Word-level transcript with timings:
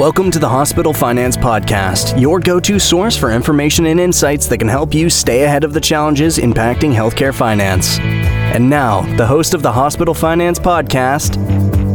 Welcome 0.00 0.30
to 0.30 0.38
the 0.38 0.48
Hospital 0.48 0.94
Finance 0.94 1.36
Podcast, 1.36 2.18
your 2.18 2.40
go 2.40 2.58
to 2.58 2.78
source 2.78 3.18
for 3.18 3.30
information 3.32 3.84
and 3.84 4.00
insights 4.00 4.46
that 4.46 4.56
can 4.56 4.66
help 4.66 4.94
you 4.94 5.10
stay 5.10 5.42
ahead 5.44 5.62
of 5.62 5.74
the 5.74 5.80
challenges 5.80 6.38
impacting 6.38 6.94
healthcare 6.94 7.34
finance. 7.34 7.98
And 7.98 8.70
now, 8.70 9.02
the 9.18 9.26
host 9.26 9.52
of 9.52 9.60
the 9.60 9.70
Hospital 9.70 10.14
Finance 10.14 10.58
Podcast, 10.58 11.34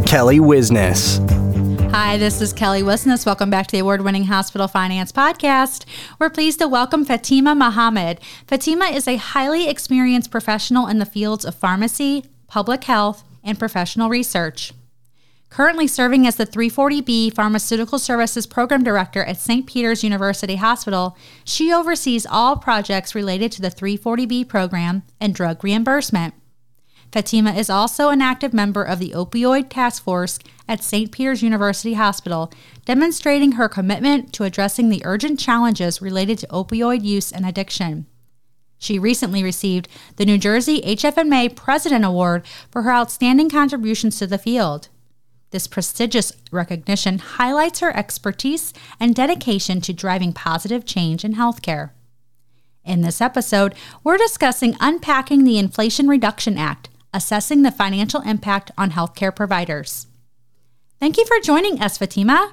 Kelly 0.05 0.37
Wisness. 0.37 1.17
Hi, 1.89 2.17
this 2.17 2.41
is 2.41 2.53
Kelly 2.53 2.83
Wisness. 2.83 3.25
Welcome 3.25 3.49
back 3.49 3.65
to 3.65 3.71
the 3.71 3.79
award 3.79 4.01
winning 4.01 4.25
Hospital 4.25 4.67
Finance 4.67 5.11
Podcast. 5.11 5.85
We're 6.19 6.29
pleased 6.29 6.59
to 6.59 6.67
welcome 6.67 7.07
Fatimah 7.07 7.57
Muhammad. 7.57 8.19
Fatimah 8.45 8.93
is 8.93 9.07
a 9.07 9.15
highly 9.15 9.67
experienced 9.67 10.29
professional 10.29 10.85
in 10.85 10.99
the 10.99 11.05
fields 11.07 11.43
of 11.43 11.55
pharmacy, 11.55 12.25
public 12.45 12.83
health, 12.83 13.23
and 13.43 13.57
professional 13.57 14.09
research. 14.09 14.73
Currently 15.55 15.87
serving 15.87 16.27
as 16.27 16.35
the 16.35 16.45
340B 16.45 17.33
Pharmaceutical 17.33 17.97
Services 17.97 18.45
Program 18.45 18.83
Director 18.83 19.23
at 19.23 19.37
St. 19.37 19.65
Peter's 19.65 20.03
University 20.03 20.57
Hospital, 20.57 21.15
she 21.45 21.71
oversees 21.71 22.25
all 22.25 22.57
projects 22.57 23.15
related 23.15 23.53
to 23.53 23.61
the 23.61 23.69
340B 23.69 24.49
program 24.49 25.03
and 25.21 25.33
drug 25.33 25.63
reimbursement. 25.63 26.33
Fatimah 27.09 27.57
is 27.57 27.69
also 27.69 28.09
an 28.09 28.21
active 28.21 28.53
member 28.53 28.83
of 28.83 28.99
the 28.99 29.11
Opioid 29.11 29.69
Task 29.69 30.03
Force 30.03 30.39
at 30.67 30.83
St. 30.83 31.09
Peter's 31.09 31.41
University 31.41 31.93
Hospital, 31.93 32.51
demonstrating 32.83 33.53
her 33.53 33.69
commitment 33.69 34.33
to 34.33 34.43
addressing 34.43 34.89
the 34.89 35.03
urgent 35.05 35.39
challenges 35.39 36.01
related 36.01 36.37
to 36.39 36.47
opioid 36.47 37.05
use 37.05 37.31
and 37.31 37.45
addiction. 37.45 38.07
She 38.77 38.99
recently 38.99 39.41
received 39.41 39.87
the 40.17 40.25
New 40.25 40.37
Jersey 40.37 40.81
HFMA 40.81 41.55
President 41.55 42.03
Award 42.03 42.45
for 42.69 42.81
her 42.81 42.91
outstanding 42.91 43.49
contributions 43.49 44.19
to 44.19 44.27
the 44.27 44.37
field. 44.37 44.89
This 45.51 45.67
prestigious 45.67 46.33
recognition 46.51 47.19
highlights 47.19 47.79
her 47.79 47.95
expertise 47.95 48.73
and 48.99 49.15
dedication 49.15 49.81
to 49.81 49.93
driving 49.93 50.33
positive 50.33 50.85
change 50.85 51.23
in 51.23 51.35
healthcare. 51.35 51.91
In 52.83 53.01
this 53.01 53.21
episode, 53.21 53.73
we're 54.03 54.17
discussing 54.17 54.77
unpacking 54.79 55.43
the 55.43 55.57
Inflation 55.57 56.07
Reduction 56.07 56.57
Act, 56.57 56.89
assessing 57.13 57.63
the 57.63 57.71
financial 57.71 58.21
impact 58.21 58.71
on 58.77 58.91
healthcare 58.91 59.35
providers. 59.35 60.07
Thank 60.99 61.17
you 61.17 61.25
for 61.25 61.39
joining 61.39 61.81
us, 61.81 61.97
Fatimah. 61.97 62.51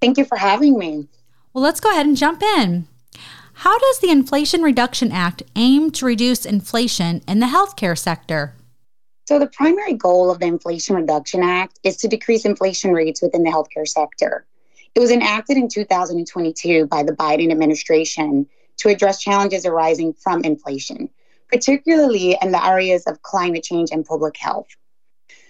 Thank 0.00 0.18
you 0.18 0.24
for 0.24 0.36
having 0.36 0.78
me. 0.78 1.08
Well, 1.52 1.62
let's 1.62 1.80
go 1.80 1.90
ahead 1.90 2.06
and 2.06 2.16
jump 2.16 2.42
in. 2.42 2.88
How 3.60 3.78
does 3.78 4.00
the 4.00 4.10
Inflation 4.10 4.62
Reduction 4.62 5.12
Act 5.12 5.42
aim 5.54 5.90
to 5.92 6.04
reduce 6.04 6.44
inflation 6.44 7.22
in 7.26 7.40
the 7.40 7.46
healthcare 7.46 7.96
sector? 7.96 8.54
So, 9.26 9.40
the 9.40 9.48
primary 9.48 9.94
goal 9.94 10.30
of 10.30 10.38
the 10.38 10.46
Inflation 10.46 10.94
Reduction 10.94 11.42
Act 11.42 11.80
is 11.82 11.96
to 11.96 12.08
decrease 12.08 12.44
inflation 12.44 12.92
rates 12.92 13.20
within 13.20 13.42
the 13.42 13.50
healthcare 13.50 13.86
sector. 13.86 14.46
It 14.94 15.00
was 15.00 15.10
enacted 15.10 15.56
in 15.56 15.68
2022 15.68 16.86
by 16.86 17.02
the 17.02 17.10
Biden 17.12 17.50
administration 17.50 18.46
to 18.76 18.88
address 18.88 19.20
challenges 19.20 19.66
arising 19.66 20.12
from 20.12 20.44
inflation, 20.44 21.10
particularly 21.50 22.38
in 22.40 22.52
the 22.52 22.64
areas 22.64 23.02
of 23.08 23.20
climate 23.22 23.64
change 23.64 23.90
and 23.90 24.04
public 24.04 24.36
health. 24.36 24.68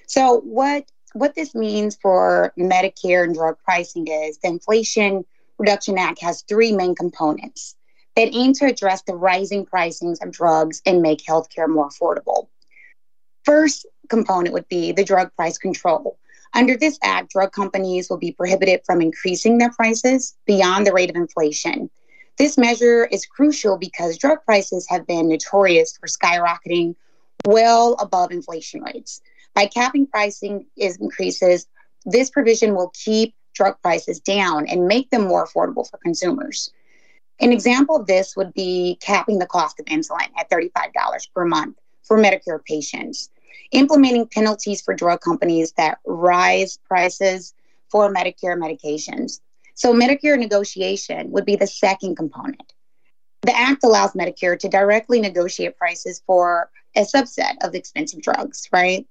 So, 0.06 0.40
what, 0.40 0.90
what 1.12 1.34
this 1.34 1.54
means 1.54 1.98
for 2.00 2.54
Medicare 2.58 3.24
and 3.24 3.34
drug 3.34 3.58
pricing 3.62 4.08
is 4.08 4.38
the 4.38 4.48
Inflation 4.48 5.22
Reduction 5.58 5.98
Act 5.98 6.22
has 6.22 6.42
three 6.48 6.72
main 6.72 6.94
components 6.94 7.76
that 8.16 8.30
aim 8.32 8.54
to 8.54 8.64
address 8.64 9.02
the 9.02 9.14
rising 9.14 9.66
pricings 9.66 10.22
of 10.22 10.32
drugs 10.32 10.80
and 10.86 11.02
make 11.02 11.22
healthcare 11.26 11.68
more 11.68 11.90
affordable. 11.90 12.48
First 13.46 13.86
component 14.08 14.52
would 14.54 14.66
be 14.66 14.90
the 14.90 15.04
drug 15.04 15.30
price 15.36 15.56
control. 15.56 16.18
Under 16.52 16.76
this 16.76 16.98
act, 17.04 17.30
drug 17.30 17.52
companies 17.52 18.10
will 18.10 18.16
be 18.16 18.32
prohibited 18.32 18.80
from 18.84 19.00
increasing 19.00 19.58
their 19.58 19.70
prices 19.70 20.34
beyond 20.46 20.84
the 20.84 20.92
rate 20.92 21.10
of 21.10 21.16
inflation. 21.16 21.88
This 22.38 22.58
measure 22.58 23.06
is 23.06 23.24
crucial 23.24 23.78
because 23.78 24.18
drug 24.18 24.38
prices 24.44 24.88
have 24.88 25.06
been 25.06 25.28
notorious 25.28 25.96
for 25.96 26.08
skyrocketing 26.08 26.96
well 27.46 27.94
above 28.00 28.32
inflation 28.32 28.82
rates. 28.82 29.20
By 29.54 29.66
capping 29.66 30.08
pricing 30.08 30.66
increases, 30.76 31.68
this 32.04 32.30
provision 32.30 32.74
will 32.74 32.90
keep 32.94 33.32
drug 33.54 33.80
prices 33.80 34.18
down 34.18 34.66
and 34.66 34.88
make 34.88 35.10
them 35.10 35.22
more 35.22 35.46
affordable 35.46 35.88
for 35.88 35.98
consumers. 35.98 36.72
An 37.38 37.52
example 37.52 37.94
of 37.94 38.08
this 38.08 38.34
would 38.36 38.52
be 38.54 38.98
capping 39.00 39.38
the 39.38 39.46
cost 39.46 39.78
of 39.78 39.86
insulin 39.86 40.30
at 40.36 40.50
$35 40.50 40.72
per 41.32 41.44
month 41.44 41.78
for 42.02 42.18
Medicare 42.18 42.64
patients 42.64 43.30
implementing 43.72 44.26
penalties 44.26 44.80
for 44.80 44.94
drug 44.94 45.20
companies 45.20 45.72
that 45.72 45.98
rise 46.06 46.78
prices 46.84 47.54
for 47.90 48.12
Medicare 48.12 48.56
medications. 48.56 49.40
So, 49.74 49.92
Medicare 49.92 50.38
negotiation 50.38 51.30
would 51.32 51.44
be 51.44 51.56
the 51.56 51.66
second 51.66 52.16
component. 52.16 52.72
The 53.42 53.56
Act 53.56 53.84
allows 53.84 54.12
Medicare 54.12 54.58
to 54.58 54.68
directly 54.68 55.20
negotiate 55.20 55.76
prices 55.76 56.22
for 56.26 56.70
a 56.96 57.02
subset 57.02 57.54
of 57.62 57.74
expensive 57.74 58.22
drugs, 58.22 58.68
right? 58.72 59.06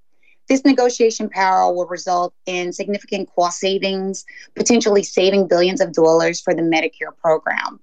This 0.48 0.64
negotiation 0.64 1.30
power 1.30 1.74
will 1.74 1.88
result 1.88 2.34
in 2.46 2.72
significant 2.72 3.30
cost 3.34 3.60
savings, 3.60 4.26
potentially 4.56 5.04
saving 5.04 5.48
billions 5.48 5.82
of 5.82 5.94
dollars 5.94 6.40
for 6.40 6.54
the 6.54 6.62
Medicare 6.62 7.16
program. 7.20 7.80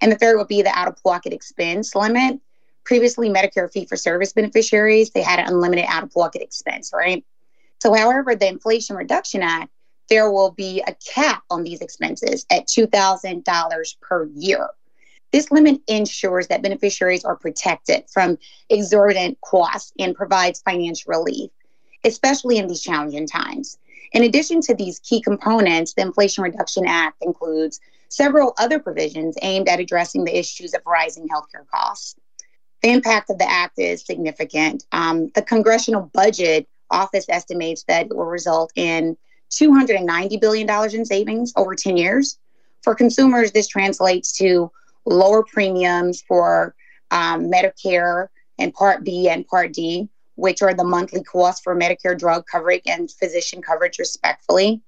And 0.00 0.10
the 0.10 0.16
third 0.16 0.36
would 0.36 0.48
be 0.48 0.62
the 0.62 0.76
out 0.76 0.88
of 0.88 1.02
pocket 1.02 1.32
expense 1.32 1.94
limit, 1.94 2.40
previously 2.84 3.28
Medicare 3.28 3.70
fee 3.72 3.86
for 3.86 3.96
service 3.96 4.32
beneficiaries, 4.32 5.10
they 5.10 5.22
had 5.22 5.38
an 5.38 5.46
unlimited 5.46 5.84
out 5.88 6.02
of 6.02 6.12
pocket 6.12 6.42
expense, 6.42 6.92
right? 6.94 7.24
So, 7.80 7.92
however, 7.92 8.34
the 8.34 8.48
Inflation 8.48 8.96
Reduction 8.96 9.42
Act, 9.42 9.70
there 10.08 10.30
will 10.30 10.50
be 10.50 10.82
a 10.86 10.94
cap 10.94 11.42
on 11.50 11.64
these 11.64 11.80
expenses 11.80 12.46
at 12.50 12.66
$2,000 12.66 14.00
per 14.00 14.26
year. 14.34 14.68
This 15.32 15.50
limit 15.50 15.80
ensures 15.88 16.48
that 16.48 16.62
beneficiaries 16.62 17.24
are 17.24 17.36
protected 17.36 18.04
from 18.12 18.38
exorbitant 18.68 19.38
costs 19.40 19.92
and 19.98 20.14
provides 20.14 20.60
financial 20.60 21.10
relief, 21.10 21.50
especially 22.04 22.58
in 22.58 22.66
these 22.66 22.82
challenging 22.82 23.26
times. 23.26 23.78
In 24.12 24.24
addition 24.24 24.60
to 24.62 24.74
these 24.74 24.98
key 24.98 25.22
components, 25.22 25.94
the 25.94 26.02
Inflation 26.02 26.44
Reduction 26.44 26.86
Act 26.86 27.16
includes 27.22 27.80
several 28.10 28.52
other 28.58 28.78
provisions 28.78 29.36
aimed 29.40 29.68
at 29.68 29.80
addressing 29.80 30.24
the 30.24 30.38
issues 30.38 30.74
of 30.74 30.82
rising 30.84 31.26
healthcare 31.28 31.66
costs 31.66 32.14
the 32.82 32.90
impact 32.90 33.30
of 33.30 33.38
the 33.38 33.48
act 33.48 33.78
is 33.78 34.04
significant. 34.04 34.84
Um, 34.92 35.30
the 35.34 35.42
Congressional 35.42 36.10
Budget 36.12 36.68
Office 36.90 37.26
estimates 37.28 37.84
that 37.88 38.06
it 38.06 38.16
will 38.16 38.26
result 38.26 38.72
in 38.74 39.16
$290 39.50 40.40
billion 40.40 40.94
in 40.94 41.04
savings 41.04 41.52
over 41.56 41.74
10 41.74 41.96
years. 41.96 42.38
For 42.82 42.94
consumers, 42.94 43.52
this 43.52 43.68
translates 43.68 44.32
to 44.38 44.70
lower 45.06 45.44
premiums 45.44 46.22
for 46.22 46.74
um, 47.10 47.50
Medicare 47.50 48.28
and 48.58 48.74
Part 48.74 49.04
B 49.04 49.28
and 49.28 49.46
Part 49.46 49.72
D, 49.72 50.08
which 50.34 50.62
are 50.62 50.74
the 50.74 50.84
monthly 50.84 51.22
costs 51.22 51.60
for 51.62 51.76
Medicare 51.76 52.18
drug 52.18 52.44
coverage 52.50 52.82
and 52.86 53.10
physician 53.10 53.62
coverage, 53.62 53.98
respectfully. 53.98 54.80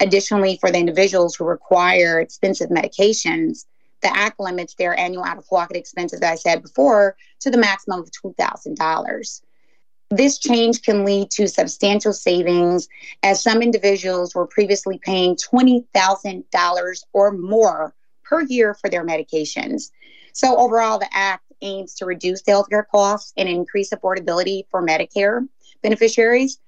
Additionally, 0.00 0.56
for 0.60 0.70
the 0.70 0.78
individuals 0.78 1.34
who 1.34 1.44
require 1.44 2.20
expensive 2.20 2.70
medications, 2.70 3.66
the 4.04 4.16
Act 4.16 4.38
limits 4.38 4.74
their 4.74 4.96
annual 4.98 5.24
out 5.24 5.38
of 5.38 5.48
pocket 5.48 5.76
expenses, 5.76 6.20
as 6.20 6.30
I 6.30 6.34
said 6.36 6.62
before, 6.62 7.16
to 7.40 7.50
the 7.50 7.58
maximum 7.58 8.00
of 8.00 8.10
$2,000. 8.10 9.42
This 10.10 10.38
change 10.38 10.82
can 10.82 11.04
lead 11.04 11.30
to 11.32 11.48
substantial 11.48 12.12
savings 12.12 12.86
as 13.22 13.42
some 13.42 13.62
individuals 13.62 14.34
were 14.34 14.46
previously 14.46 15.00
paying 15.02 15.36
$20,000 15.36 17.04
or 17.12 17.32
more 17.32 17.94
per 18.22 18.42
year 18.42 18.74
for 18.74 18.88
their 18.88 19.04
medications. 19.04 19.90
So, 20.34 20.56
overall, 20.56 20.98
the 20.98 21.08
Act 21.12 21.44
aims 21.62 21.94
to 21.94 22.06
reduce 22.06 22.42
healthcare 22.42 22.86
costs 22.86 23.32
and 23.36 23.48
increase 23.48 23.90
affordability 23.90 24.64
for 24.70 24.86
Medicare 24.86 25.48
beneficiaries 25.82 26.58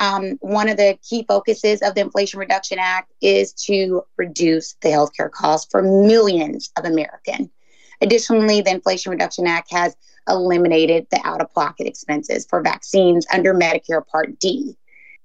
um, 0.00 0.38
one 0.40 0.68
of 0.68 0.78
the 0.78 0.98
key 1.06 1.24
focuses 1.28 1.82
of 1.82 1.94
the 1.94 2.00
Inflation 2.00 2.40
Reduction 2.40 2.78
Act 2.80 3.12
is 3.20 3.52
to 3.52 4.02
reduce 4.16 4.74
the 4.80 4.88
healthcare 4.88 5.30
costs 5.30 5.70
for 5.70 5.82
millions 5.82 6.70
of 6.78 6.86
Americans. 6.86 7.50
Additionally, 8.00 8.62
the 8.62 8.70
Inflation 8.70 9.10
Reduction 9.10 9.46
Act 9.46 9.70
has 9.70 9.94
eliminated 10.26 11.06
the 11.10 11.20
out 11.22 11.42
of 11.42 11.52
pocket 11.52 11.86
expenses 11.86 12.46
for 12.48 12.62
vaccines 12.62 13.26
under 13.32 13.52
Medicare 13.52 14.06
Part 14.06 14.38
D, 14.38 14.74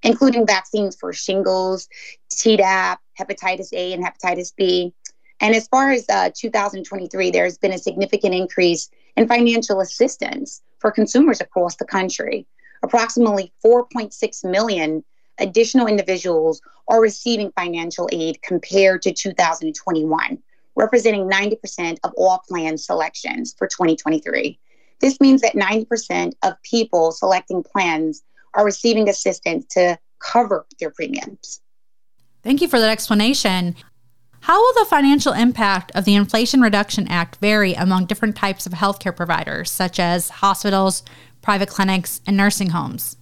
including 0.04 0.46
vaccines 0.46 0.98
for 0.98 1.14
shingles, 1.14 1.88
Tdap, 2.34 2.98
hepatitis 3.18 3.72
A, 3.72 3.94
and 3.94 4.04
hepatitis 4.04 4.54
B. 4.58 4.94
And 5.40 5.56
as 5.56 5.70
far 5.70 5.92
as 5.92 6.06
uh, 6.10 6.32
2023, 6.36 7.32
there's 7.32 7.58
been 7.58 7.72
a 7.72 7.78
significant 7.78 8.36
increase 8.36 8.90
in 9.16 9.28
financial 9.28 9.80
assistance 9.80 10.62
for 10.80 10.92
consumers 10.92 11.40
across 11.40 11.78
the 11.78 11.86
country 11.86 12.46
approximately 12.86 13.52
4.6 13.66 14.46
million 14.50 15.04
additional 15.40 15.88
individuals 15.88 16.62
are 16.88 17.02
receiving 17.02 17.52
financial 17.52 18.08
aid 18.12 18.42
compared 18.42 19.02
to 19.02 19.12
2021, 19.12 20.38
representing 20.76 21.30
90% 21.30 21.98
of 22.04 22.14
all 22.16 22.42
plan 22.48 22.78
selections 22.78 23.56
for 23.58 23.68
2023. 23.68 24.58
This 25.02 25.20
means 25.20 25.42
that 25.42 25.54
90% 25.54 26.34
of 26.44 26.54
people 26.64 27.12
selecting 27.12 27.64
plans 27.64 28.24
are 28.54 28.64
receiving 28.64 29.10
assistance 29.10 29.66
to 29.72 29.98
cover 30.20 30.66
their 30.80 30.92
premiums. 30.92 31.62
Thank 32.44 32.62
you 32.62 32.68
for 32.68 32.80
that 32.80 32.90
explanation. 32.90 33.76
How 34.42 34.62
will 34.62 34.84
the 34.84 34.90
financial 34.90 35.34
impact 35.34 35.92
of 35.96 36.06
the 36.06 36.14
Inflation 36.14 36.62
Reduction 36.62 37.08
Act 37.08 37.38
vary 37.38 37.74
among 37.74 38.06
different 38.06 38.36
types 38.36 38.68
of 38.68 38.74
healthcare 38.74 39.16
providers, 39.16 39.72
such 39.72 40.00
as 40.00 40.30
hospitals, 40.30 41.02
private 41.46 41.70
clinics, 41.70 42.22
and 42.26 42.36
nursing 42.36 42.72
homes? 42.72 43.16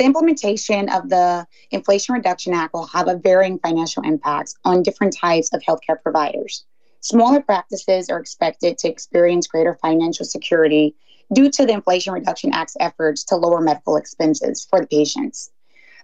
The 0.00 0.04
implementation 0.04 0.88
of 0.88 1.08
the 1.08 1.46
Inflation 1.70 2.12
Reduction 2.12 2.52
Act 2.52 2.74
will 2.74 2.88
have 2.88 3.06
a 3.06 3.16
varying 3.16 3.60
financial 3.60 4.02
impacts 4.02 4.56
on 4.64 4.82
different 4.82 5.16
types 5.16 5.50
of 5.54 5.62
healthcare 5.62 6.02
providers. 6.02 6.64
Smaller 7.00 7.40
practices 7.40 8.10
are 8.10 8.18
expected 8.18 8.78
to 8.78 8.88
experience 8.88 9.46
greater 9.46 9.78
financial 9.80 10.26
security 10.26 10.96
due 11.32 11.50
to 11.52 11.64
the 11.64 11.72
Inflation 11.72 12.12
Reduction 12.12 12.52
Act's 12.52 12.76
efforts 12.80 13.22
to 13.26 13.36
lower 13.36 13.60
medical 13.60 13.96
expenses 13.96 14.66
for 14.68 14.80
the 14.80 14.88
patients. 14.88 15.52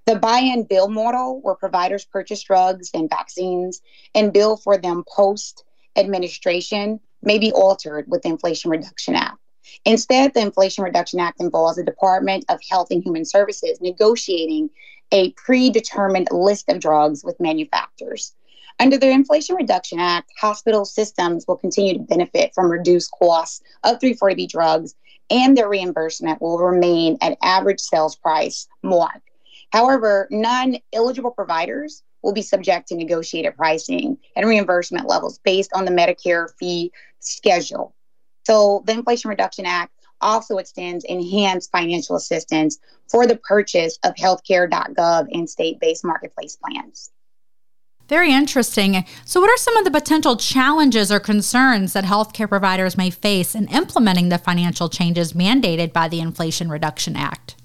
The 0.06 0.15
buy 0.15 0.39
and 0.39 0.69
bill 0.69 0.89
model, 0.89 1.41
where 1.43 1.56
providers 1.56 2.05
purchase 2.05 2.45
drugs 2.45 2.91
and 2.95 3.11
vaccines 3.11 3.83
and 4.15 4.33
bill 4.33 4.56
for 4.56 4.79
them 4.79 5.03
post 5.13 5.65
administration, 5.97 7.01
may 7.21 7.41
be 7.41 7.51
altered 7.51 8.05
with 8.06 8.23
the 8.23 8.29
Inflation 8.29 8.71
Reduction 8.71 9.17
Act. 9.17 9.40
Instead, 9.85 10.35
the 10.35 10.41
Inflation 10.41 10.85
Reduction 10.85 11.21
Act 11.21 11.41
involves 11.41 11.77
the 11.77 11.85
Department 11.85 12.45
of 12.49 12.61
Health 12.69 12.89
and 12.91 13.03
Human 13.03 13.25
Services 13.25 13.81
negotiating 13.81 14.71
a 15.12 15.33
predetermined 15.33 16.29
list 16.31 16.69
of 16.69 16.81
drugs 16.81 17.25
with 17.25 17.41
manufacturers. 17.41 18.35
Under 18.79 18.97
the 18.97 19.11
Inflation 19.11 19.57
Reduction 19.57 19.99
Act, 19.99 20.31
hospital 20.41 20.85
systems 20.85 21.45
will 21.47 21.57
continue 21.57 21.95
to 21.95 22.01
benefit 22.01 22.53
from 22.55 22.71
reduced 22.71 23.11
costs 23.19 23.61
of 23.85 23.99
340B 23.99 24.49
drugs, 24.49 24.95
and 25.29 25.57
their 25.57 25.69
reimbursement 25.69 26.41
will 26.41 26.59
remain 26.59 27.19
at 27.21 27.37
average 27.43 27.81
sales 27.81 28.17
price 28.17 28.67
mark 28.83 29.23
However, 29.73 30.27
non 30.31 30.77
eligible 30.93 31.31
providers 31.31 32.03
will 32.23 32.33
be 32.33 32.43
subject 32.43 32.89
to 32.89 32.97
negotiated 32.97 33.56
pricing 33.56 34.19
and 34.37 34.47
reimbursement 34.47 35.09
levels 35.09 35.39
based 35.39 35.71
on 35.75 35.85
the 35.85 35.91
Medicare 35.91 36.49
fee 36.59 36.93
schedule. 37.21 37.95
So, 38.45 38.83
the 38.87 38.93
Inflation 38.93 39.29
Reduction 39.29 39.67
Act 39.67 39.93
also 40.21 40.59
extends 40.59 41.05
enhanced 41.05 41.71
financial 41.73 42.17
assistance 42.17 42.79
for 43.09 43.27
the 43.27 43.37
purchase 43.37 43.99
of 44.05 44.15
healthcare.gov 44.15 45.29
and 45.33 45.49
state 45.49 45.81
based 45.81 46.05
marketplace 46.05 46.57
plans. 46.57 47.11
Very 48.09 48.33
interesting. 48.33 49.05
So, 49.25 49.41
what 49.41 49.51
are 49.51 49.57
some 49.57 49.77
of 49.77 49.85
the 49.85 49.91
potential 49.91 50.37
challenges 50.37 51.13
or 51.13 51.21
concerns 51.21 51.93
that 51.93 52.05
healthcare 52.05 52.49
providers 52.49 52.97
may 52.97 53.11
face 53.11 53.55
in 53.55 53.69
implementing 53.69 54.31
the 54.31 54.39
financial 54.39 54.89
changes 54.89 55.33
mandated 55.33 55.93
by 55.93 56.09
the 56.09 56.21
Inflation 56.21 56.69
Reduction 56.69 57.17
Act? 57.17 57.57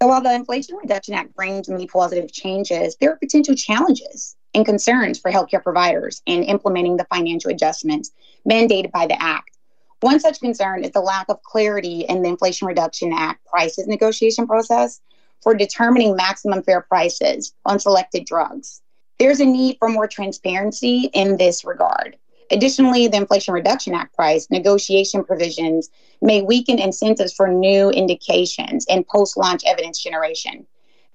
So 0.00 0.06
while 0.06 0.20
the 0.20 0.32
Inflation 0.32 0.76
Reduction 0.76 1.14
Act 1.14 1.34
brings 1.34 1.68
many 1.68 1.88
positive 1.88 2.32
changes, 2.32 2.96
there 3.00 3.10
are 3.10 3.16
potential 3.16 3.56
challenges 3.56 4.36
and 4.54 4.64
concerns 4.64 5.18
for 5.18 5.32
healthcare 5.32 5.62
providers 5.62 6.22
in 6.24 6.44
implementing 6.44 6.96
the 6.96 7.06
financial 7.12 7.50
adjustments 7.50 8.12
mandated 8.48 8.92
by 8.92 9.08
the 9.08 9.20
Act. 9.20 9.57
One 10.00 10.20
such 10.20 10.38
concern 10.38 10.84
is 10.84 10.92
the 10.92 11.00
lack 11.00 11.28
of 11.28 11.42
clarity 11.42 12.04
in 12.08 12.22
the 12.22 12.28
Inflation 12.28 12.68
Reduction 12.68 13.12
Act 13.12 13.44
prices 13.44 13.88
negotiation 13.88 14.46
process 14.46 15.00
for 15.42 15.54
determining 15.54 16.14
maximum 16.14 16.62
fair 16.62 16.82
prices 16.82 17.52
on 17.64 17.80
selected 17.80 18.24
drugs. 18.24 18.80
There's 19.18 19.40
a 19.40 19.44
need 19.44 19.76
for 19.80 19.88
more 19.88 20.06
transparency 20.06 21.10
in 21.14 21.36
this 21.36 21.64
regard. 21.64 22.16
Additionally, 22.52 23.08
the 23.08 23.16
Inflation 23.16 23.52
Reduction 23.52 23.92
Act 23.92 24.14
price 24.14 24.46
negotiation 24.50 25.24
provisions 25.24 25.90
may 26.22 26.42
weaken 26.42 26.78
incentives 26.78 27.32
for 27.32 27.48
new 27.48 27.90
indications 27.90 28.86
and 28.88 29.06
post 29.08 29.36
launch 29.36 29.62
evidence 29.66 30.00
generation. 30.00 30.64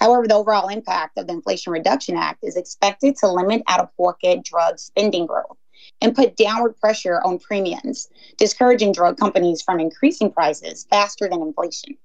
However, 0.01 0.27
the 0.27 0.35
overall 0.35 0.67
impact 0.67 1.17
of 1.17 1.27
the 1.27 1.33
Inflation 1.33 1.71
Reduction 1.71 2.17
Act 2.17 2.43
is 2.43 2.57
expected 2.57 3.15
to 3.17 3.31
limit 3.31 3.63
out 3.69 3.79
of 3.79 3.95
pocket 3.95 4.43
drug 4.43 4.77
spending 4.77 5.25
growth 5.25 5.57
and 6.01 6.15
put 6.15 6.35
downward 6.35 6.77
pressure 6.77 7.21
on 7.23 7.39
premiums, 7.39 8.09
discouraging 8.37 8.91
drug 8.91 9.17
companies 9.17 9.61
from 9.61 9.79
increasing 9.79 10.31
prices 10.31 10.85
faster 10.89 11.27
than 11.29 11.41
inflation. 11.41 11.97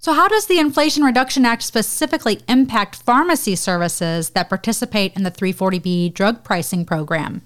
So, 0.00 0.12
how 0.12 0.28
does 0.28 0.46
the 0.46 0.60
Inflation 0.60 1.02
Reduction 1.02 1.44
Act 1.44 1.62
specifically 1.62 2.40
impact 2.48 2.96
pharmacy 2.96 3.56
services 3.56 4.30
that 4.30 4.48
participate 4.48 5.16
in 5.16 5.24
the 5.24 5.30
340B 5.30 6.14
drug 6.14 6.44
pricing 6.44 6.84
program? 6.84 7.42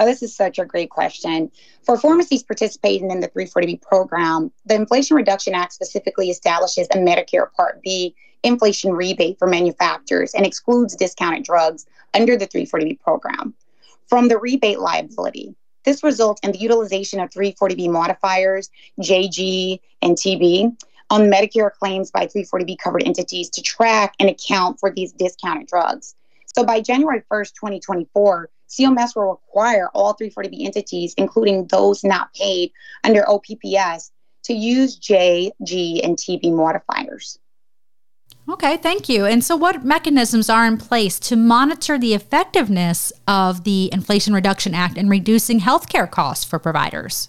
Oh, 0.00 0.04
this 0.04 0.22
is 0.22 0.34
such 0.34 0.58
a 0.58 0.64
great 0.64 0.90
question. 0.90 1.52
For 1.84 1.96
pharmacies 1.96 2.42
participating 2.42 3.10
in 3.10 3.20
the 3.20 3.28
340B 3.28 3.82
program, 3.82 4.50
the 4.64 4.74
Inflation 4.74 5.16
Reduction 5.16 5.54
Act 5.54 5.72
specifically 5.72 6.30
establishes 6.30 6.88
a 6.90 6.96
Medicare 6.96 7.52
Part 7.52 7.82
B 7.82 8.16
inflation 8.42 8.92
rebate 8.92 9.38
for 9.38 9.46
manufacturers 9.46 10.34
and 10.34 10.46
excludes 10.46 10.96
discounted 10.96 11.44
drugs 11.44 11.86
under 12.14 12.36
the 12.36 12.48
340B 12.48 12.98
program 13.00 13.54
from 14.10 14.28
the 14.28 14.36
rebate 14.36 14.80
liability. 14.80 15.54
This 15.84 16.02
results 16.04 16.40
in 16.42 16.52
the 16.52 16.58
utilization 16.58 17.20
of 17.20 17.30
340B 17.30 17.90
modifiers, 17.90 18.68
JG, 19.00 19.80
and 20.02 20.14
TB 20.14 20.76
on 21.08 21.22
Medicare 21.22 21.72
claims 21.72 22.10
by 22.10 22.26
340B 22.26 22.78
covered 22.78 23.04
entities 23.04 23.48
to 23.50 23.62
track 23.62 24.14
and 24.20 24.28
account 24.28 24.78
for 24.78 24.92
these 24.92 25.12
discounted 25.12 25.66
drugs. 25.66 26.14
So 26.54 26.64
by 26.64 26.80
January 26.80 27.22
1st, 27.32 27.54
2024, 27.54 28.50
CMS 28.68 29.16
will 29.16 29.30
require 29.30 29.88
all 29.94 30.14
340B 30.14 30.66
entities, 30.66 31.14
including 31.16 31.66
those 31.66 32.04
not 32.04 32.32
paid 32.34 32.72
under 33.02 33.24
OPPS, 33.28 34.12
to 34.44 34.54
use 34.54 34.96
J, 34.96 35.52
G, 35.64 36.02
and 36.02 36.16
TB 36.16 36.52
modifiers. 36.52 37.38
Okay, 38.50 38.78
thank 38.78 39.08
you. 39.08 39.26
And 39.26 39.44
so, 39.44 39.56
what 39.56 39.84
mechanisms 39.84 40.50
are 40.50 40.66
in 40.66 40.76
place 40.76 41.20
to 41.20 41.36
monitor 41.36 41.96
the 41.96 42.14
effectiveness 42.14 43.12
of 43.28 43.62
the 43.62 43.88
Inflation 43.92 44.34
Reduction 44.34 44.74
Act 44.74 44.98
in 44.98 45.08
reducing 45.08 45.60
healthcare 45.60 46.10
costs 46.10 46.44
for 46.44 46.58
providers? 46.58 47.28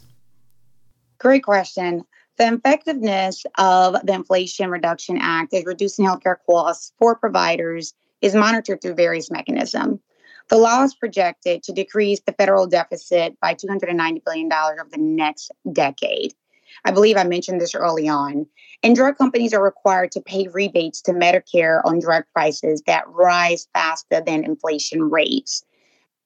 Great 1.20 1.44
question. 1.44 2.04
The 2.38 2.54
effectiveness 2.56 3.44
of 3.60 3.98
the 4.04 4.14
Inflation 4.14 4.72
Reduction 4.72 5.20
Act 5.22 5.54
is 5.54 5.64
reducing 5.66 6.08
healthcare 6.08 6.38
costs 6.50 6.92
for 6.98 7.16
providers 7.16 7.94
is 8.22 8.34
monitored 8.34 8.82
through 8.82 8.96
various 8.96 9.30
mechanisms. 9.30 10.00
The 10.50 10.58
law 10.58 10.84
is 10.84 10.96
projected 10.96 11.62
to 11.64 11.72
decrease 11.72 12.22
the 12.26 12.34
federal 12.34 12.66
deficit 12.66 13.40
by 13.40 13.54
$290 13.54 14.24
billion 14.26 14.52
over 14.52 14.88
the 14.92 14.98
next 14.98 15.52
decade. 15.72 16.34
I 16.86 16.92
believe 16.92 17.18
I 17.18 17.24
mentioned 17.24 17.62
this 17.62 17.76
early 17.76 18.08
on. 18.08 18.48
And 18.84 18.96
drug 18.96 19.18
companies 19.18 19.54
are 19.54 19.64
required 19.64 20.12
to 20.14 20.22
pay 20.22 20.48
rebates 20.48 21.02
to 21.04 21.12
Medicare 21.12 21.82
on 21.86 22.00
drug 22.00 22.24
prices 22.34 22.82
that 22.88 23.08
rise 23.08 23.68
faster 23.74 24.22
than 24.26 24.44
inflation 24.44 25.10
rates. 25.10 25.64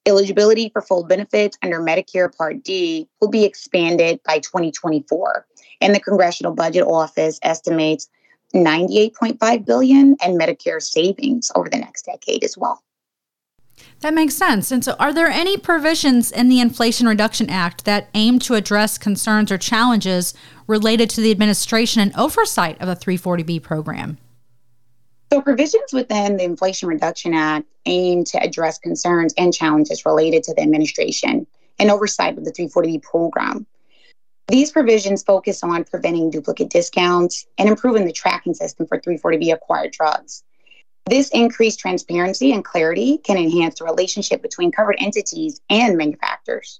Eligibility 0.06 0.70
for 0.70 0.82
full 0.82 1.04
benefits 1.04 1.58
under 1.64 1.80
Medicare 1.80 2.34
Part 2.34 2.64
D 2.64 3.10
will 3.20 3.30
be 3.30 3.44
expanded 3.44 4.20
by 4.26 4.40
2024. 4.40 5.46
And 5.82 5.96
the 5.96 6.00
Congressional 6.00 6.54
Budget 6.54 6.84
Office 6.84 7.40
estimates 7.42 8.08
98.5 8.54 9.66
billion 9.66 10.16
and 10.24 10.40
Medicare 10.40 10.82
savings 10.82 11.52
over 11.56 11.70
the 11.70 11.78
next 11.78 12.06
decade 12.06 12.44
as 12.44 12.58
well. 12.58 12.82
That 14.02 14.14
makes 14.14 14.36
sense. 14.36 14.72
And 14.72 14.84
so, 14.84 14.96
are 15.00 15.14
there 15.14 15.28
any 15.28 15.58
provisions 15.58 16.32
in 16.32 16.50
the 16.50 16.60
Inflation 16.60 17.08
Reduction 17.08 17.50
Act 17.50 17.86
that 17.86 18.10
aim 18.14 18.40
to 18.40 18.54
address 18.54 18.98
concerns 18.98 19.52
or 19.52 19.58
challenges 19.58 20.34
related 20.68 21.10
to 21.12 21.22
the 21.22 21.32
administration 21.32 22.02
and 22.02 22.16
oversight 22.16 22.80
of 22.82 22.88
the 22.88 22.96
340B 22.96 23.62
program? 23.62 24.18
So, 25.32 25.42
provisions 25.42 25.92
within 25.92 26.38
the 26.38 26.44
Inflation 26.44 26.88
Reduction 26.88 27.34
Act 27.34 27.68
aim 27.86 28.24
to 28.26 28.42
address 28.42 28.78
concerns 28.78 29.34
and 29.38 29.54
challenges 29.54 30.06
related 30.06 30.44
to 30.44 30.54
the 30.54 30.62
administration 30.62 31.48
and 31.80 31.92
oversight 31.92 32.38
of 32.38 32.46
the 32.46 32.52
340B 32.52 33.02
program. 33.02 33.66
These 34.48 34.72
provisions 34.72 35.24
focus 35.24 35.64
on 35.64 35.84
preventing 35.86 36.30
duplicate 36.30 36.70
discounts 36.70 37.48
and 37.58 37.68
improving 37.68 38.06
the 38.06 38.14
tracking 38.14 38.54
system 38.54 38.86
for 38.86 39.00
340B 39.00 39.52
acquired 39.52 39.92
drugs. 39.92 40.44
This 41.08 41.30
increased 41.30 41.80
transparency 41.80 42.52
and 42.52 42.66
clarity 42.66 43.20
can 43.20 43.38
enhance 43.38 43.78
the 43.78 43.86
relationship 43.86 44.42
between 44.42 44.72
covered 44.72 44.96
entities 45.00 45.62
and 45.70 45.98
manufacturers. 45.98 46.80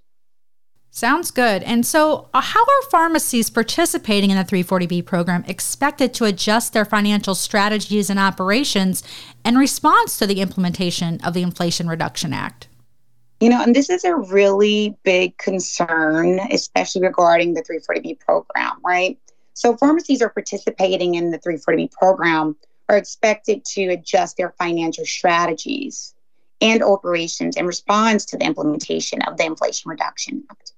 Sounds 0.90 1.30
good. 1.30 1.62
And 1.64 1.86
so, 1.86 2.30
uh, 2.34 2.40
how 2.40 2.62
are 2.62 2.90
pharmacies 2.90 3.50
participating 3.50 4.32
in 4.32 4.38
the 4.38 4.46
340B 4.46 5.06
program 5.06 5.44
expected 5.46 6.14
to 6.14 6.26
adjust 6.26 6.72
their 6.72 6.86
financial 6.86 7.36
strategies 7.36 8.10
and 8.10 8.18
operations 8.18 9.04
in 9.44 9.58
response 9.58 10.18
to 10.18 10.26
the 10.26 10.40
implementation 10.40 11.20
of 11.22 11.34
the 11.34 11.42
Inflation 11.42 11.90
Reduction 11.90 12.32
Act? 12.32 12.70
You 13.42 13.50
know, 13.50 13.62
and 13.62 13.76
this 13.76 13.90
is 13.90 14.06
a 14.06 14.16
really 14.16 14.96
big 15.04 15.38
concern, 15.38 16.40
especially 16.50 17.02
regarding 17.02 17.54
the 17.54 17.62
340B 17.62 18.22
program, 18.22 18.78
right? 18.84 19.20
So, 19.54 19.76
pharmacies 19.76 20.22
are 20.22 20.30
participating 20.30 21.16
in 21.16 21.30
the 21.30 21.40
340B 21.40 21.92
program 21.92 22.56
are 22.90 22.98
expected 22.98 23.66
to 23.66 23.88
adjust 23.88 24.38
their 24.38 24.54
financial 24.58 25.06
strategies 25.06 26.14
and 26.62 26.84
operations 26.84 27.58
in 27.58 27.66
response 27.66 28.26
to 28.26 28.38
the 28.38 28.46
implementation 28.46 29.22
of 29.24 29.38
the 29.38 29.46
Inflation 29.46 29.90
Reduction 29.90 30.44
Act. 30.50 30.74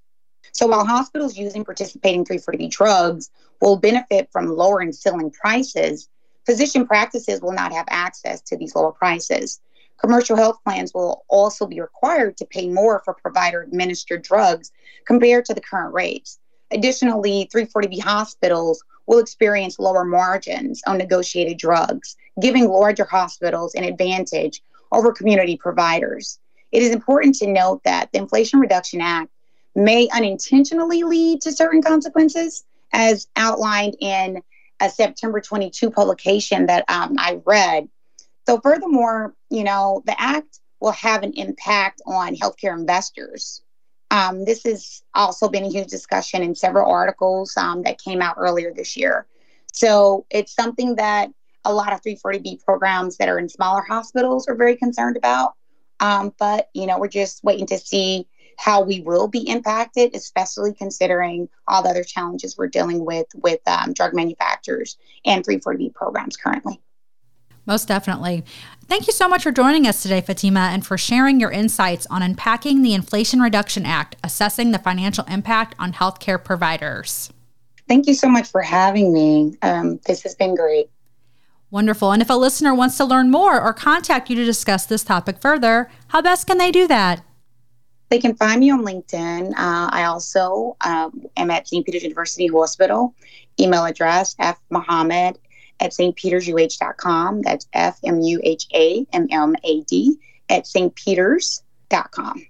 So 0.52 0.68
while 0.68 0.86
hospitals 0.86 1.38
using 1.38 1.64
participating 1.64 2.26
340B 2.26 2.72
drugs 2.72 3.30
will 3.62 3.78
benefit 3.78 4.30
from 4.32 4.48
lowering 4.48 4.92
selling 4.92 5.32
prices, 5.32 6.10
physician 6.46 6.88
practices 6.88 7.42
will 7.42 7.52
not 7.52 7.72
have 7.74 7.86
access 7.90 8.42
to 8.42 8.58
these 8.58 8.76
lower 8.76 8.92
prices, 8.92 9.60
Commercial 9.98 10.38
health 10.38 10.60
plans 10.64 10.94
will 10.94 11.26
also 11.28 11.66
be 11.66 11.82
required 11.82 12.38
to 12.38 12.46
pay 12.46 12.70
more 12.70 13.02
for 13.04 13.14
provider 13.16 13.62
administered 13.62 14.22
drugs 14.22 14.72
compared 15.06 15.46
to 15.46 15.54
the 15.54 15.62
current 15.62 15.94
rates. 15.94 16.40
Additionally, 16.72 17.50
340B 17.54 18.02
hospitals 18.02 18.84
will 19.06 19.20
experience 19.20 19.80
lower 19.80 20.04
margins 20.04 20.82
on 20.86 20.98
negotiated 20.98 21.58
drugs, 21.58 22.18
giving 22.42 22.68
larger 22.68 23.06
hospitals 23.06 23.74
an 23.76 23.84
advantage 23.84 24.62
over 24.92 25.14
community 25.14 25.58
providers. 25.58 26.40
It 26.72 26.84
is 26.84 26.92
important 26.92 27.36
to 27.36 27.48
note 27.48 27.84
that 27.86 28.12
the 28.12 28.20
Inflation 28.20 28.60
Reduction 28.60 29.02
Act 29.02 29.32
may 29.76 30.10
unintentionally 30.10 31.04
lead 31.04 31.42
to 31.42 31.52
certain 31.52 31.82
consequences, 31.82 32.66
as 32.92 33.28
outlined 33.36 33.96
in 34.00 34.42
a 34.80 34.90
September 34.90 35.40
22 35.42 35.90
publication 35.92 36.66
that 36.68 36.86
um, 36.90 37.16
I 37.18 37.40
read. 37.46 37.88
So, 38.48 38.60
furthermore, 38.60 39.34
you 39.50 39.64
know, 39.64 40.04
the 40.06 40.20
act 40.20 40.60
will 40.80 40.92
have 40.92 41.24
an 41.24 41.34
impact 41.34 42.02
on 42.06 42.36
healthcare 42.36 42.78
investors. 42.78 43.62
Um, 44.10 44.46
this 44.46 44.64
has 44.64 45.04
also 45.14 45.50
been 45.50 45.66
a 45.66 45.70
huge 45.70 45.90
discussion 45.90 46.42
in 46.42 46.56
several 46.56 46.90
articles 46.90 47.56
um, 47.58 47.84
that 47.84 48.02
came 48.02 48.22
out 48.22 48.36
earlier 48.38 48.74
this 48.74 48.96
year. 48.96 49.28
So, 49.74 50.26
it's 50.30 50.54
something 50.54 50.96
that 50.96 51.30
a 51.66 51.74
lot 51.74 51.92
of 51.92 52.02
340B 52.02 52.64
programs 52.64 53.18
that 53.18 53.28
are 53.28 53.38
in 53.38 53.50
smaller 53.50 53.82
hospitals 53.82 54.48
are 54.48 54.56
very 54.56 54.78
concerned 54.78 55.18
about. 55.18 55.54
Um, 56.00 56.34
but, 56.40 56.70
you 56.74 56.86
know, 56.86 56.98
we're 56.98 57.10
just 57.10 57.44
waiting 57.44 57.68
to 57.68 57.78
see 57.78 58.28
how 58.58 58.82
we 58.82 59.02
will 59.02 59.28
be 59.28 59.48
impacted, 59.48 60.16
especially 60.16 60.74
considering 60.74 61.48
all 61.68 61.84
the 61.84 61.90
other 61.90 62.04
challenges 62.04 62.58
we're 62.58 62.68
dealing 62.68 63.06
with 63.06 63.28
with 63.36 63.60
um, 63.68 63.94
drug 63.94 64.14
manufacturers 64.14 64.98
and 65.26 65.46
340B 65.46 65.94
programs 65.94 66.38
currently. 66.38 66.82
Most 67.68 67.88
definitely. 67.88 68.46
Thank 68.88 69.06
you 69.06 69.14
so 69.14 69.28
much 69.28 69.44
for 69.44 69.52
joining 69.52 69.86
us 69.86 70.02
today, 70.02 70.22
Fatimah, 70.22 70.70
and 70.74 70.86
for 70.86 70.98
sharing 70.98 71.42
your 71.42 71.52
insights 71.52 72.08
on 72.08 72.24
unpacking 72.24 72.82
the 72.82 72.94
Inflation 72.94 73.42
Reduction 73.42 73.86
Act, 73.86 74.16
assessing 74.24 74.72
the 74.72 74.80
financial 74.80 75.26
impact 75.26 75.76
on 75.78 75.92
healthcare 75.92 76.42
providers. 76.42 77.30
Thank 77.90 78.08
you 78.08 78.14
so 78.14 78.30
much 78.30 78.50
for 78.50 78.62
having 78.62 79.14
me. 79.14 79.58
Um, 79.62 80.00
this 80.06 80.24
has 80.24 80.34
been 80.34 80.56
great. 80.56 80.90
Wonderful. 81.70 82.14
And 82.14 82.22
if 82.22 82.30
a 82.30 82.34
listener 82.34 82.74
wants 82.74 82.96
to 82.98 83.06
learn 83.06 83.30
more 83.30 83.62
or 83.62 83.74
contact 83.74 84.30
you 84.30 84.38
to 84.38 84.46
discuss 84.46 84.86
this 84.86 85.04
topic 85.04 85.40
further, 85.42 85.90
how 86.08 86.22
best 86.22 86.48
can 86.48 86.58
they 86.58 86.72
do 86.72 86.88
that? 86.88 87.22
They 88.10 88.20
can 88.20 88.36
find 88.36 88.62
me 88.62 88.70
on 88.72 88.86
LinkedIn. 88.86 89.52
Uh, 89.52 89.90
I 89.92 90.06
also 90.06 90.78
um, 90.80 91.26
am 91.36 91.52
at 91.52 91.68
St. 91.68 91.86
Peter's 91.86 92.04
University 92.04 92.48
Hospital. 92.48 93.14
Email 93.60 93.84
address 93.84 94.36
fmuhammad 94.36 95.36
at 95.80 95.92
stpetersuh.com. 95.92 97.42
That's 97.42 97.68
F 97.74 98.00
M 98.04 98.22
U 98.22 98.40
H 98.44 98.68
A 98.74 99.06
M 99.14 99.28
M 99.32 99.56
A 99.64 99.82
D 99.82 100.18
at 100.50 100.66
stpeters.com. 100.66 102.46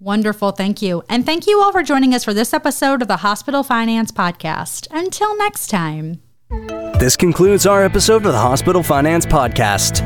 Wonderful. 0.00 0.50
Thank 0.50 0.82
you. 0.82 1.04
And 1.08 1.24
thank 1.24 1.46
you 1.46 1.60
all 1.60 1.70
for 1.70 1.82
joining 1.82 2.12
us 2.14 2.24
for 2.24 2.34
this 2.34 2.52
episode 2.52 3.02
of 3.02 3.08
the 3.08 3.18
Hospital 3.18 3.62
Finance 3.62 4.10
Podcast. 4.10 4.88
Until 4.90 5.36
next 5.38 5.68
time. 5.68 6.20
This 6.98 7.16
concludes 7.16 7.66
our 7.66 7.84
episode 7.84 8.26
of 8.26 8.32
the 8.32 8.38
Hospital 8.38 8.82
Finance 8.82 9.26
Podcast. 9.26 10.02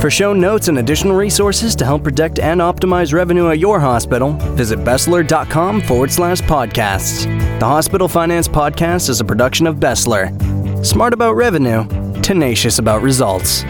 For 0.00 0.10
show 0.10 0.32
notes 0.32 0.68
and 0.68 0.78
additional 0.78 1.16
resources 1.16 1.74
to 1.76 1.84
help 1.84 2.04
protect 2.04 2.38
and 2.38 2.60
optimize 2.60 3.12
revenue 3.12 3.48
at 3.48 3.58
your 3.58 3.80
hospital, 3.80 4.32
visit 4.54 4.78
Besler.com 4.80 5.80
forward 5.80 6.12
slash 6.12 6.40
podcasts. 6.42 7.24
The 7.58 7.66
Hospital 7.66 8.06
Finance 8.06 8.46
Podcast 8.46 9.08
is 9.08 9.20
a 9.20 9.24
production 9.24 9.66
of 9.66 9.76
Besler. 9.76 10.86
Smart 10.86 11.12
about 11.12 11.34
revenue, 11.34 11.82
tenacious 12.22 12.78
about 12.78 13.02
results. 13.02 13.64